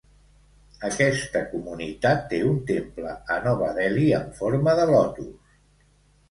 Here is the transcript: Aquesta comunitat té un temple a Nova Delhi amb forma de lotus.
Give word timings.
Aquesta 0.87 1.43
comunitat 1.51 2.23
té 2.31 2.39
un 2.53 2.57
temple 2.71 3.13
a 3.37 3.37
Nova 3.45 3.69
Delhi 3.77 4.07
amb 4.23 4.35
forma 4.41 4.75
de 4.83 4.89
lotus. 4.95 5.55